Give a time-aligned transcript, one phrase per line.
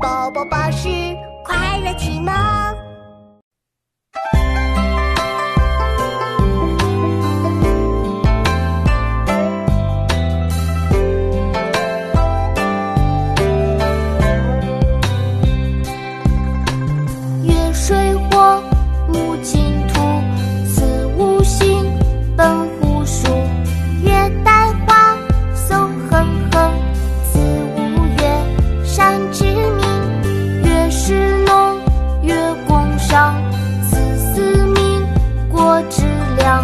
[0.00, 0.88] 宝宝巴士
[1.42, 1.92] 快乐
[33.08, 33.34] 上
[33.88, 35.06] 此四民
[35.50, 36.02] 国之
[36.36, 36.62] 良